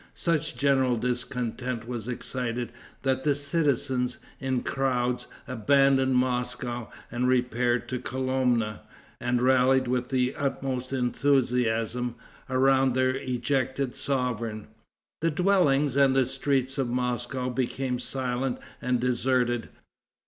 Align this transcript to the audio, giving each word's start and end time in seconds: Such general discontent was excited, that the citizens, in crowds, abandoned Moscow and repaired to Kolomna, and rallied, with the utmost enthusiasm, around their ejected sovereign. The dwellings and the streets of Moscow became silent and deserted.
Such 0.15 0.57
general 0.57 0.95
discontent 0.95 1.87
was 1.87 2.07
excited, 2.07 2.71
that 3.03 3.23
the 3.23 3.35
citizens, 3.35 4.17
in 4.39 4.63
crowds, 4.63 5.27
abandoned 5.47 6.15
Moscow 6.15 6.89
and 7.11 7.27
repaired 7.27 7.87
to 7.89 7.99
Kolomna, 7.99 8.81
and 9.19 9.43
rallied, 9.43 9.87
with 9.87 10.09
the 10.09 10.33
utmost 10.35 10.91
enthusiasm, 10.91 12.15
around 12.49 12.95
their 12.95 13.11
ejected 13.15 13.93
sovereign. 13.93 14.69
The 15.21 15.29
dwellings 15.29 15.95
and 15.95 16.15
the 16.15 16.25
streets 16.25 16.79
of 16.79 16.89
Moscow 16.89 17.51
became 17.51 17.99
silent 17.99 18.57
and 18.81 18.99
deserted. 18.99 19.69